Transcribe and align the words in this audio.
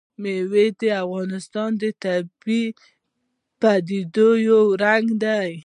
مېوې 0.21 0.65
د 0.79 0.81
افغانستان 1.03 1.69
د 1.81 1.83
طبیعي 2.03 2.63
پدیدو 3.59 4.29
یو 4.49 4.61
رنګ 4.83 5.05
دی. 5.23 5.51